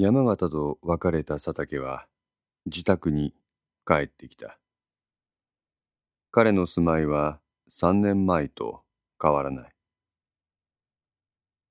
[0.00, 2.06] 山形と別れた佐竹は
[2.66, 3.34] 自宅に
[3.84, 4.56] 帰ってきた。
[6.30, 8.82] 彼の住まいは3年前と
[9.20, 9.72] 変わらない。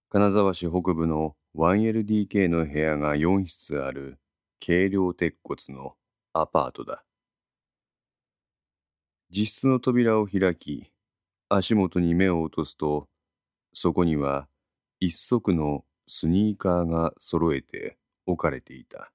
[0.09, 4.19] 金沢市北部の 1LDK の部屋が4室ある
[4.59, 5.93] 軽量鉄骨の
[6.33, 7.05] アパートだ。
[9.29, 10.91] 自室の扉を開き、
[11.47, 13.07] 足元に目を落とすと、
[13.73, 14.49] そこには
[14.99, 19.11] 一足のスニーカーが揃えて置かれていた。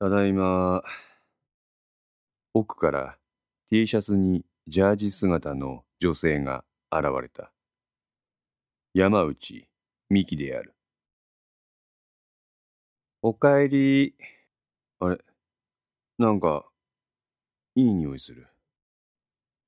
[0.00, 0.82] ただいま、
[2.52, 3.18] 奥から
[3.70, 7.52] T シャツにジャージ姿の女性が現れた。
[8.92, 9.68] 山内
[10.10, 10.74] 美希である。
[13.22, 14.14] おかえり。
[15.00, 15.18] あれ？
[16.18, 16.66] なんか、
[17.74, 18.48] いい匂いする。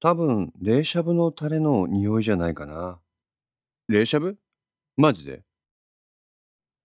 [0.00, 3.00] 多分、冷しゃぶのタレの匂いじゃないかな。
[3.88, 4.38] 冷しゃぶ？
[4.96, 5.45] マジで？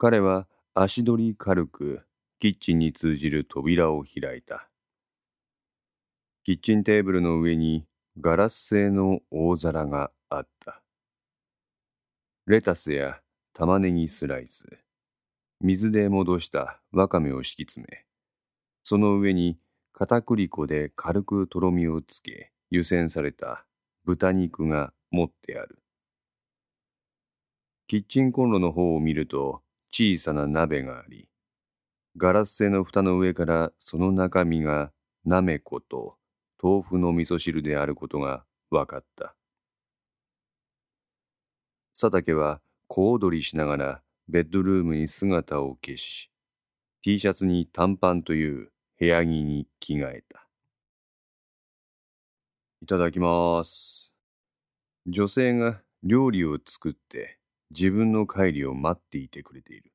[0.04, 2.02] 彼は足取り軽く
[2.40, 4.68] キッチンに通じる扉を開いた。
[6.44, 7.86] キッチンテーブルの上に
[8.20, 10.82] ガラス製の大皿があった。
[12.48, 13.20] レタスや
[13.54, 14.66] 玉ねぎスライス、
[15.60, 18.04] 水で戻したわかめを敷き詰め、
[18.82, 19.60] その上に
[19.94, 23.68] 片栗粉で軽くとろみをつけ、湯煎された
[24.06, 25.78] 豚肉が持ってある。
[27.86, 31.28] キッチンコンロの方を見ると小さな鍋があり、
[32.18, 34.92] ガラス製の蓋の上からその中身が
[35.26, 36.18] なめこと
[36.62, 39.36] 豆腐の味噌汁であることが分かった。
[41.94, 46.32] 佐竹は小躍りしながらベッドルームに姿を消し、
[47.02, 50.48] T シャツに短パンという部屋着に着替えた。
[52.82, 54.16] いただきます。
[55.06, 57.41] 女性が料理を作って
[57.74, 59.92] 自分の帰りを待っていてくれている。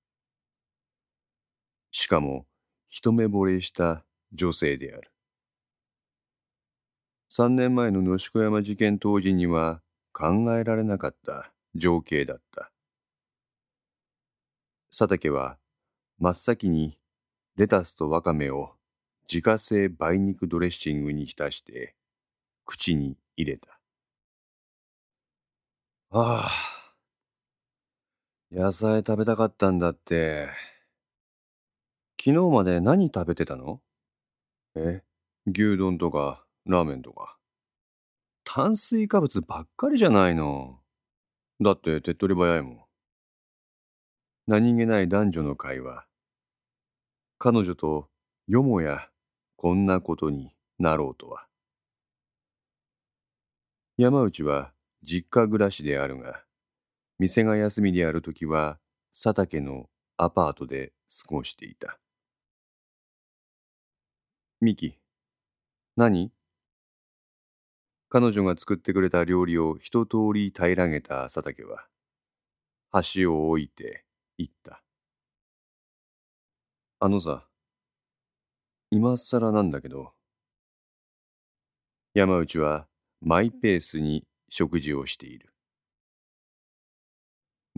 [1.90, 2.46] しかも
[2.88, 5.10] 一目惚れした女性である。
[7.28, 9.82] 3年前の野子山事件当時には
[10.12, 12.70] 考えられなかった情景だった。
[14.90, 15.58] 佐竹は
[16.18, 16.98] 真っ先に
[17.56, 18.72] レタスとわかめを
[19.30, 21.94] 自家製梅肉ドレッシングに浸して
[22.64, 23.78] 口に入れた。
[26.10, 26.75] ああ、
[28.52, 30.48] 野菜食べたかったんだって。
[32.20, 33.80] 昨日まで何食べてたの？
[34.76, 35.02] え？
[35.46, 37.36] 牛丼とかラーメンとか。
[38.44, 40.78] 炭水化物ばっかりじゃないの。
[41.60, 42.78] だって手っ取り早いもん。
[44.46, 46.06] 何気ない男女の会話。
[47.38, 48.08] 彼女と
[48.46, 49.08] よもや
[49.56, 51.46] こんなことになろうとは。
[53.98, 56.45] 山内は実家暮らしであるが、
[57.18, 58.78] 店が休みであるときは
[59.12, 59.88] 佐竹の
[60.18, 61.98] アパートで過ごしていた。
[64.60, 64.98] ミキ、
[65.96, 66.30] 何？
[68.08, 71.86] 彼女が作ってくれた料理を一通り平らげた佐竹は、
[72.90, 74.04] 箸を置いて
[74.36, 74.82] 言った。
[77.00, 77.46] あのさ、
[78.90, 80.12] 今更なんだけど、
[82.14, 82.86] 山内は
[83.20, 85.55] マイペースに食事をしている。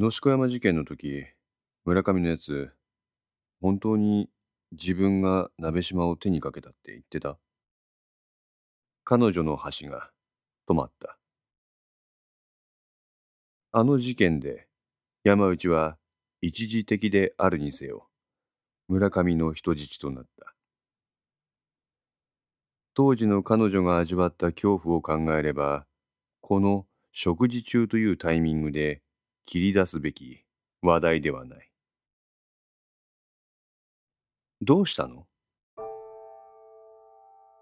[0.00, 1.26] 野子山事件の時、
[1.84, 2.70] 村上のやつ、
[3.60, 4.31] 本当に
[4.70, 7.36] 自分が鍋島を手にかけたって言ってた？
[9.03, 10.12] 彼女の箸が
[10.69, 11.19] 止まった。
[13.72, 14.69] あの事件で
[15.25, 15.98] 山内は
[16.42, 18.06] 一時的であるにせよ
[18.87, 20.54] 村上の人質となった。
[22.94, 25.87] 当時の彼女が味わった恐怖を考えれば
[26.41, 29.03] この食事中というタイミングで
[29.50, 30.44] 切り出すべき
[30.82, 31.70] 話題ではない。
[34.61, 35.25] どうしたの？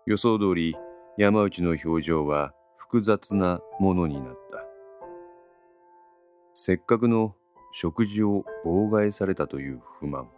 [0.04, 0.74] 予想通り
[1.16, 4.64] 山内の表情は複雑なものになった。
[6.54, 7.36] せっかくの
[7.70, 10.28] 食事を妨害されたという不満。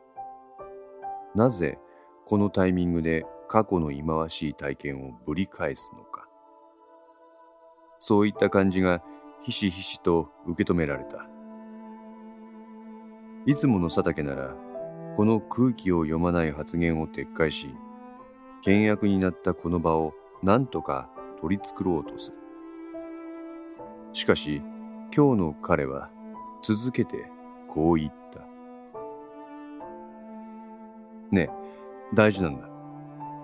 [1.34, 1.78] なぜ
[2.26, 6.28] このタイミングで過去の忌まわしい体験をぶり返すのか。
[7.98, 9.02] そういった感じが
[9.44, 11.26] ひしひしと受け止められた。
[13.48, 14.54] いつもの佐竹なら
[15.16, 17.74] この空気を読まない発言を撤回し、
[18.60, 20.12] 倹約になったこの場を
[20.42, 21.08] 何とか
[21.40, 22.36] 取り繕おうとする。
[24.12, 24.60] しかし、
[25.16, 26.10] 今日の彼は
[26.62, 27.30] 続けて
[27.72, 28.40] こう言った。
[31.30, 31.50] ねえ、
[32.12, 32.68] 大事なんだ。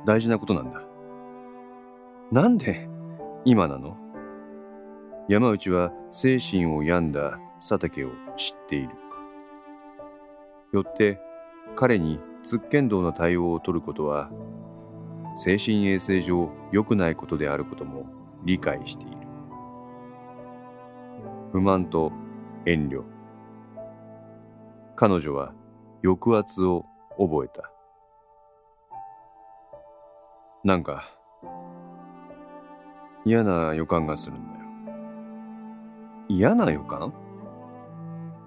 [0.04, 0.82] 大事なことなんだ。
[2.30, 2.90] なんで
[3.46, 3.96] 今なの？
[5.30, 8.90] 山内は精神を病んだ佐竹を知っている。
[10.74, 11.20] よって
[11.76, 14.28] 彼につっけんどうな対応を取ることは
[15.36, 18.06] 精神衛生上良くないことであることも
[18.44, 19.16] 理解している。
[21.52, 22.10] 不満と
[22.66, 23.04] 遠慮。
[24.96, 25.52] 彼女は
[26.02, 26.84] 抑圧を
[27.18, 27.70] 覚えた。
[30.64, 31.08] なんか
[33.24, 34.64] 嫌な予感がするんだよ。
[36.28, 37.12] 嫌な予感？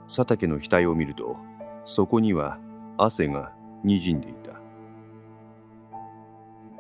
[0.07, 1.37] 佐竹の額を見ると
[1.87, 2.59] そこには
[2.97, 4.51] 汗がにじんでいた。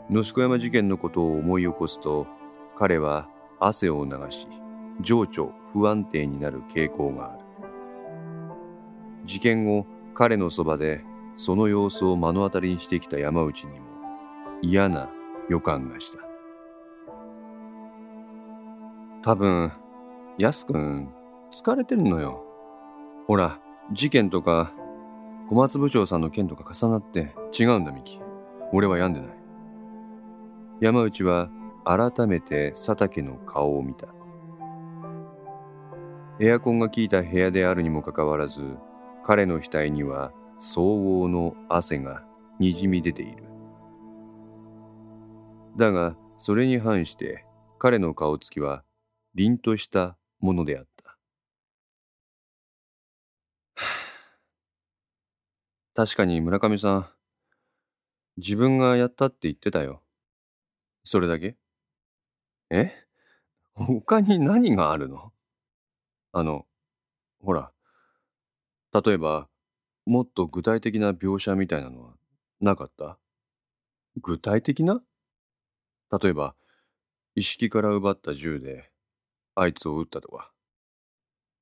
[0.09, 2.27] 野宿山事件のことを思い起こすと
[2.77, 4.47] 彼は汗を流し
[4.99, 7.39] 情緒不安定になる傾向がある。
[9.25, 11.05] 事件後彼のそばで
[11.37, 13.85] その様子を目の当たりにしてきた山内にも
[14.61, 15.09] 嫌な
[15.49, 16.19] 予感がした。
[19.21, 19.71] 多分
[20.37, 21.13] やすくん
[21.49, 22.43] 疲れてるのよ。
[23.25, 23.61] ほら
[23.93, 24.73] 事件とか
[25.49, 28.19] 小松部長さんの件とか重なって違うんだミキ。
[28.73, 29.37] 俺は病んでない。
[30.81, 31.49] 山内は
[31.85, 34.07] 改めて佐竹の顔を見た。
[36.41, 38.75] エアコンが効いた部屋であるにもかかわらず
[39.25, 42.23] 彼の額には相応の汗が
[42.59, 43.45] にじみ出ている。
[45.77, 47.45] だがそれに反して
[47.79, 48.83] 彼の顔つきは
[49.33, 50.96] 凛としたものであった。
[55.97, 57.07] 確かに村上さん。
[58.37, 60.03] 自分がやったって言ってたよ。
[61.03, 61.55] それだけ？
[62.69, 62.93] え？
[63.73, 65.31] 他に何があるの？
[66.33, 66.67] あの
[67.41, 67.71] ほら。
[68.93, 69.47] 例えば、
[70.05, 72.13] もっと具体的な描写みたいなのは
[72.61, 73.17] なかった？
[74.21, 75.01] 具体的な？
[76.21, 76.53] 例えば、
[77.33, 78.91] 意識から奪った銃で、
[79.55, 80.51] あいつを撃ったとか。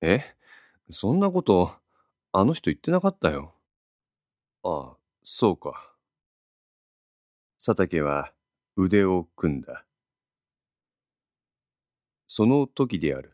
[0.02, 0.26] え？
[0.90, 1.72] そんなこと、
[2.34, 3.55] あの人言ってなかったよ。
[4.68, 5.94] ああ、そうか。
[7.64, 8.32] 佐竹は
[8.76, 9.86] 腕を組んだ。
[12.28, 13.34] その時である。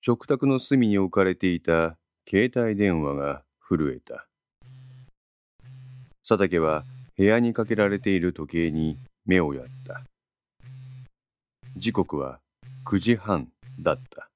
[0.00, 4.26] 食卓の隅に置かれていた携帯電話が震えた
[6.26, 6.84] 佐竹は
[7.16, 8.96] 部屋にかけられている時計に
[9.26, 10.02] 目をやった
[11.76, 12.38] 時刻は
[12.86, 13.48] 9時半
[13.80, 14.28] だった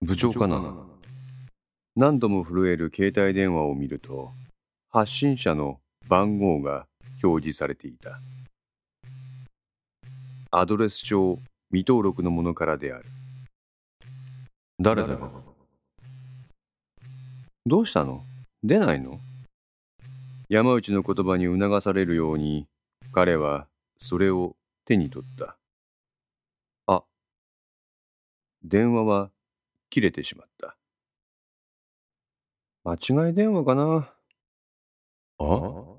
[0.00, 0.90] 部長かな？
[2.00, 4.30] 何度も震える携帯電話を見ると
[4.88, 6.86] 発信者の番号が
[7.22, 8.18] 表示されていた。
[10.50, 11.38] アドレス帳
[11.68, 13.04] 未登録のものからである。
[14.78, 15.30] 誰だろう？
[17.66, 18.24] どうしたの？
[18.62, 19.20] 出ないの？
[20.48, 22.66] 山内の言葉に促されるように
[23.12, 23.66] 彼は
[23.98, 24.56] それを
[24.86, 25.58] 手に取った。
[26.86, 27.02] あ、
[28.64, 29.28] 電話は
[29.90, 30.76] 切れてしまった。
[32.84, 34.14] 間違い電話かな
[35.38, 35.96] あ？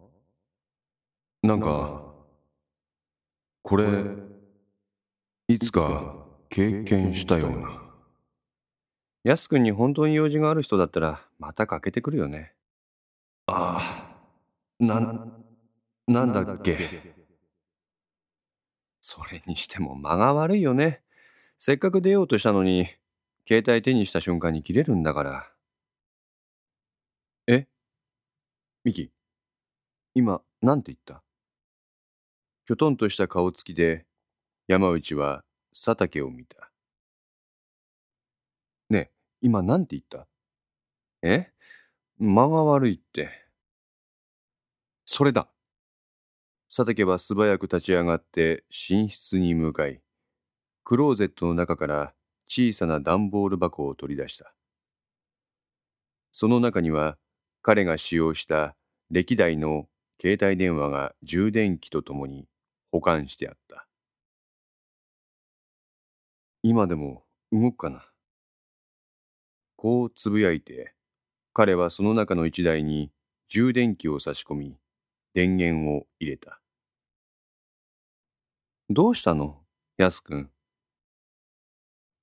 [1.43, 2.13] なんか、
[3.63, 3.85] これ、
[5.47, 7.81] いつか経験したような。
[9.23, 12.53] やすくんに本当に用事がある人だったら、またかけてくるよね。
[13.47, 14.17] あ
[14.79, 14.99] あ、な、
[16.07, 16.77] なんだっけ？
[19.01, 21.01] それにしても間が悪いよね。
[21.57, 22.87] せっかく出ようとしたのに、
[23.47, 25.51] 携帯手にした瞬間に切れるんだから。
[27.47, 27.65] え
[28.83, 29.11] ミキ、
[30.15, 31.21] 今、なんて言った？
[32.65, 34.07] きょとんとした顔つきで、
[34.67, 36.71] 山内は佐竹を見た。
[38.89, 39.11] ねえ
[39.41, 40.27] 今なんて言った？
[41.21, 41.51] え？
[42.17, 43.29] 間が悪いって。
[45.05, 45.47] それだ。
[46.67, 50.01] 佐竹は素早く立ち上がって寝室に向かい、
[50.83, 52.13] クローゼットの中から
[52.47, 54.55] 小さな段ボール箱を取り出した。
[56.31, 57.19] その中には
[57.61, 58.75] 彼が使用した
[59.09, 59.87] 歴代の
[60.19, 62.47] 携帯電話が充電器とともに
[62.91, 63.87] 保管してあった。
[66.63, 68.03] 今でも動くかな？
[69.75, 70.93] こうつぶやいて、
[71.53, 73.11] 彼はその中の一台に
[73.49, 74.77] 充電器を差し込み、
[75.33, 76.59] 電源を入れた。
[78.89, 79.57] どうしたの？
[79.97, 80.49] やすくん。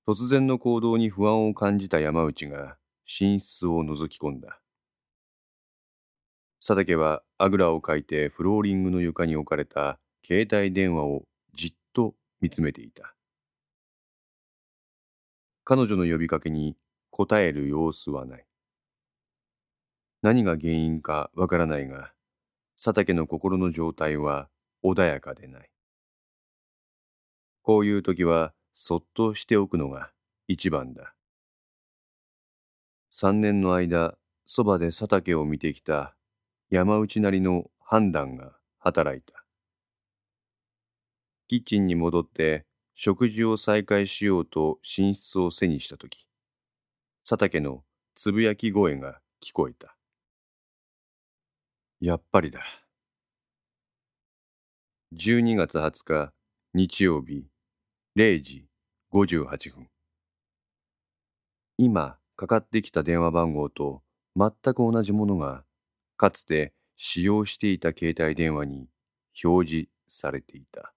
[0.06, 2.76] 突然の行動に不安を感じた山内が
[3.20, 4.60] 寝室を覗き込んだ。
[6.60, 11.22] 佐竹はあぐらをかいてフローリングの床に置かれた携帯電話を
[11.54, 13.14] じっと見つめていた。
[15.64, 16.76] 彼女の呼びかけに
[17.10, 18.44] 答える様子はない。
[20.22, 22.12] 何が原因かわからないが、
[22.74, 24.48] 佐竹の心の状態は
[24.82, 25.70] 穏やかでない。
[27.62, 30.10] こういう時はそっとしておくのが
[30.48, 31.14] 一番だ。
[33.10, 36.16] 三年の間、そばで佐竹を見てきた
[36.70, 39.44] 山内なりの判断が働いた。
[41.46, 46.28] キッチンに戻って食事を再開しようと寝室を背にしたとき、
[47.26, 47.84] 佐竹の
[48.16, 49.96] つぶやき声が聞こえた。
[52.00, 52.60] やっぱりだ。
[55.14, 56.32] 12月20日
[56.74, 57.46] 日曜日
[58.14, 58.66] 0時
[59.10, 59.88] 58分。
[61.78, 64.02] 今かかってきた電話番号と
[64.36, 65.64] 全く同じものが
[66.18, 68.88] かつて使用していた携帯電話に
[69.44, 70.92] 表示されていた。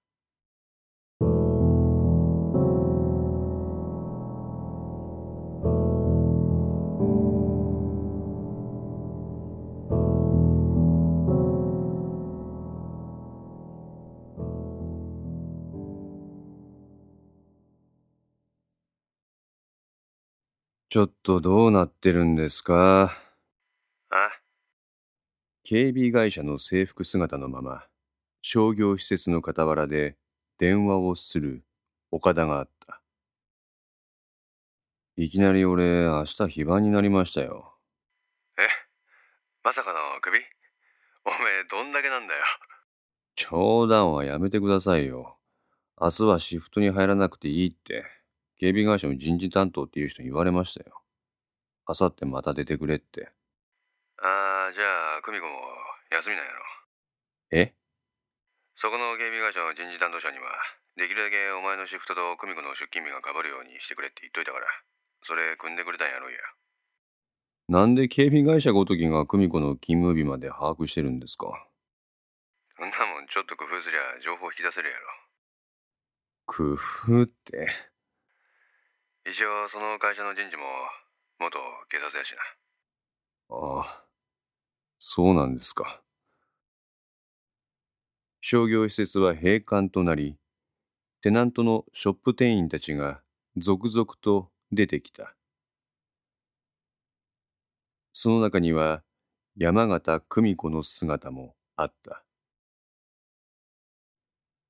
[20.89, 23.30] ちょっとどうなってるんですか？
[25.71, 27.85] 警備会社の制服姿のまま
[28.41, 30.17] 商業施設の傍らで
[30.57, 31.63] 電話をする
[32.11, 32.99] 岡田があった。
[35.15, 37.73] いきなり俺明日非番になりましたよ。
[38.57, 38.67] え？
[39.63, 42.43] まさかの首おめえどんだけなんだよ。
[43.37, 45.37] 冗談はやめてくださいよ。
[46.01, 48.03] 明日はシフトに入らなくていいって
[48.59, 51.01] 警備会社の人事担当っていう人に言われましたよ。
[51.87, 53.29] 明後日また出てくれって。
[54.21, 55.51] ああ、じゃあ、久美子も
[56.11, 56.63] 休みなんやろ？
[57.51, 57.75] え？
[58.75, 60.47] そこの警備会社の人事担当者には、
[60.95, 64.67] できるだけお前のシフトと久美子の出勤日が被るようにしてくれって言っといたから、
[65.23, 66.39] それ組んでくれたんやろいや。
[67.67, 71.47] なんで警備会社ごときが久美子の勤務日まで把握してるんですか？
[72.75, 75.03] そんなもんちょっと工夫すりゃ情報引き出せるやろ。
[76.47, 77.67] 工夫って？
[79.29, 80.63] 一応その会社の人事も
[81.39, 81.59] 元
[81.91, 82.41] 警察やしな。
[83.55, 84.03] ああ
[85.03, 85.99] そうなんですか。
[88.39, 90.37] 商業施設は閉館となり
[91.21, 93.19] テナントのショップ店員たちが
[93.57, 95.35] 続々と出てきた。
[98.13, 99.01] その中には
[99.57, 102.23] 山形久美子の姿もあった。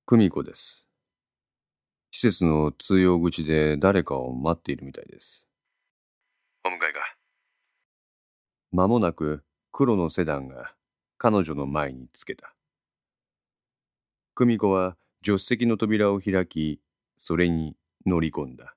[0.05, 0.87] 久美子です。
[2.11, 5.49] 施設の通用口で誰かを待っているみたいです。
[6.63, 7.17] お迎えか。
[8.71, 10.73] 間もなく黒のセダンが
[11.17, 12.53] 彼女の前につけた。
[14.35, 16.79] 久美子は助手席の扉を開き、
[17.17, 17.75] それに
[18.05, 18.75] 乗り込んだ。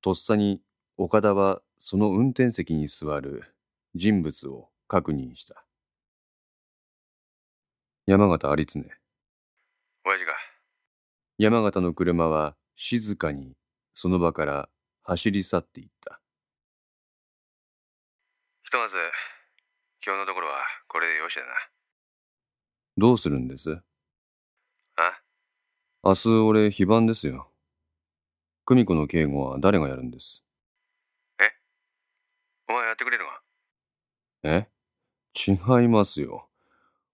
[0.00, 0.62] とっさに
[0.96, 3.44] 岡田はその運転席に座る
[3.94, 5.64] 人物を確認した。
[8.06, 8.80] 山形有常。
[10.04, 10.32] 親父か。
[11.36, 13.52] 山形の車は静かに
[13.92, 14.68] その場から
[15.02, 16.20] 走り去っていった。
[18.68, 18.96] ひとまず、
[20.04, 20.58] 今日のところは
[20.88, 21.48] これでよしだな。
[22.98, 23.80] どうするんです？
[24.94, 25.18] あ？
[26.04, 27.48] 明日俺非番ですよ。
[28.66, 30.44] 久美子の警護は誰がやるんです？
[32.68, 33.40] お前やってくれるわ。
[34.42, 34.68] え？
[35.34, 35.52] 違
[35.84, 36.50] いますよ。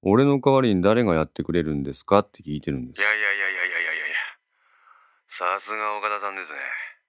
[0.02, 3.04] 俺の代わりに誰がやってくれるんですかって聞いてるんですい。
[3.04, 4.16] やいやいやいやいやいやいやいや。
[5.28, 6.58] さすが岡田さんですね。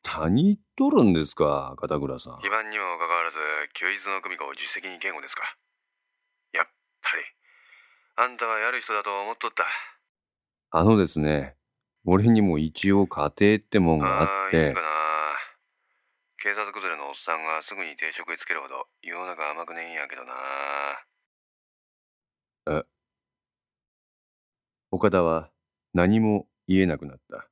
[0.06, 2.40] 何言っとるんですか、片倉さん。
[2.42, 3.38] 非番にもかかわらず、
[3.74, 5.58] 休日の久美子を自主的に警護ですか。
[6.54, 6.72] やっぱ
[7.18, 7.24] り、
[8.18, 9.66] あんたはやる人だと思っとった。
[10.72, 11.56] あのですね、
[12.06, 14.88] 俺にも一応家庭ってもんがあってあーいいか、な。
[16.38, 20.36] 警察崩れのおっさんがすぐに定職につけるほど世の中甘くねえんやけどな。
[24.92, 25.50] 岡田は
[25.94, 27.50] 何も言えなくなった。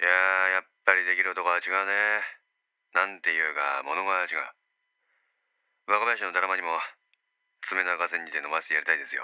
[0.00, 2.22] いやー、やっぱりできる男は違うね。
[2.92, 4.50] なんていうか、物が違う。
[5.86, 6.78] 若林のドラマにも、
[7.62, 9.22] 爪の赤線にて飲ませてやりたいですよ。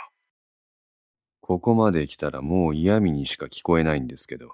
[1.43, 4.53] ここまで来たらもう嫌味にしか聞こえないんですけど。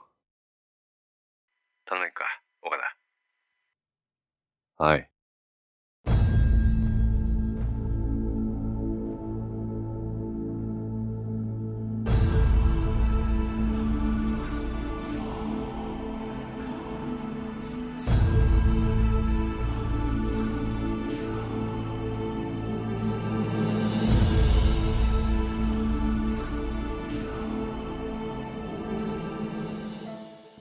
[1.84, 2.24] 頼めんか、
[2.62, 2.96] 岡田。
[4.84, 5.10] はい。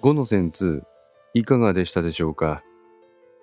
[0.08, 0.84] 5の線2
[1.34, 2.64] いかがでしたでしょうか？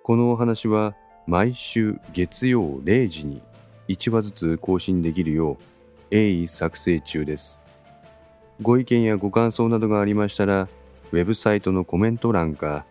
[0.01, 0.95] このお話は
[1.27, 3.43] 毎週月曜0時に
[3.87, 5.63] 1話ずつ更新できるよう
[6.09, 7.61] 鋭意作成中です。
[8.63, 10.67] ご意見やご感想などがありましたら、
[11.11, 12.83] ウェブサイトのコメント欄か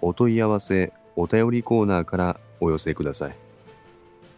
[0.00, 3.36] お問い合わせお便りコーナーからお寄せください。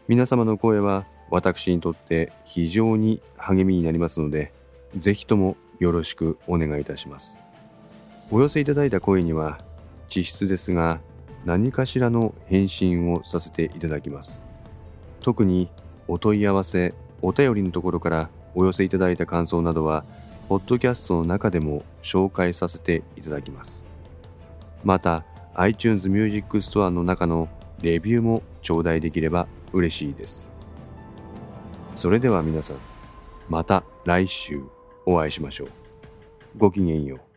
[0.09, 4.53] 皆様の声は私にとって非常に励みになりますので、
[4.97, 7.39] ぜひともよろしくお願いいたします。
[8.33, 9.59] お寄せいただいた声には、
[10.09, 11.01] 実質ですが
[11.45, 14.45] 何かしらの返信をさせていただきます。
[15.21, 15.69] 特に
[16.07, 20.05] お問い合わせ、お便りのところからお寄せいただいた感想などは、
[20.49, 23.85] ポッドキャストの中でも紹介させていただきます。
[24.85, 27.49] また、iTunes Music Store の中の
[27.83, 30.51] レビューも頂戴できれば嬉しいです。
[31.95, 32.77] それでは皆さん、
[33.49, 34.63] また来週
[35.05, 35.69] お会いしましょう。
[36.57, 37.30] ごきげんよう。